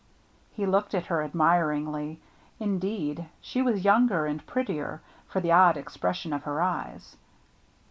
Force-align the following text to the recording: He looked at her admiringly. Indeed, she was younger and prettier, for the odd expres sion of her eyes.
He 0.51 0.65
looked 0.65 0.95
at 0.95 1.05
her 1.05 1.21
admiringly. 1.21 2.19
Indeed, 2.59 3.29
she 3.39 3.61
was 3.61 3.85
younger 3.85 4.25
and 4.25 4.43
prettier, 4.47 4.99
for 5.27 5.39
the 5.41 5.51
odd 5.51 5.77
expres 5.77 6.17
sion 6.17 6.33
of 6.33 6.41
her 6.41 6.59
eyes. 6.59 7.15